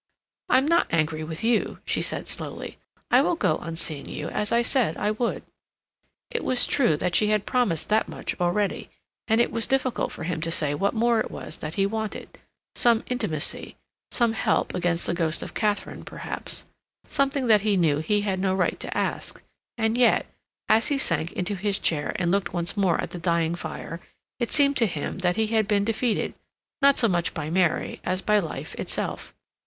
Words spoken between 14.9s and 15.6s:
the ghost of